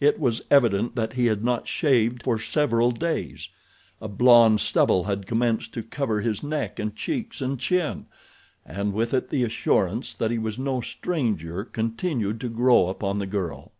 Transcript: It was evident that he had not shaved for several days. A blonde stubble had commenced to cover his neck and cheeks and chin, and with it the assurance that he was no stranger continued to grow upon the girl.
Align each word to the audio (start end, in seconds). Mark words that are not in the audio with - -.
It 0.00 0.18
was 0.18 0.42
evident 0.50 0.96
that 0.96 1.12
he 1.12 1.26
had 1.26 1.44
not 1.44 1.68
shaved 1.68 2.24
for 2.24 2.36
several 2.40 2.90
days. 2.90 3.48
A 4.00 4.08
blonde 4.08 4.58
stubble 4.58 5.04
had 5.04 5.28
commenced 5.28 5.72
to 5.74 5.84
cover 5.84 6.20
his 6.20 6.42
neck 6.42 6.80
and 6.80 6.96
cheeks 6.96 7.40
and 7.40 7.60
chin, 7.60 8.06
and 8.66 8.92
with 8.92 9.14
it 9.14 9.28
the 9.28 9.44
assurance 9.44 10.14
that 10.14 10.32
he 10.32 10.38
was 10.40 10.58
no 10.58 10.80
stranger 10.80 11.64
continued 11.64 12.40
to 12.40 12.48
grow 12.48 12.88
upon 12.88 13.20
the 13.20 13.26
girl. 13.28 13.70